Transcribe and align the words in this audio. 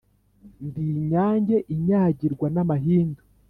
Ndi 0.65 0.81
inyange 0.95 1.57
inyagirwa 1.73 2.47
n’ 2.53 2.57
amahindu 2.63 3.21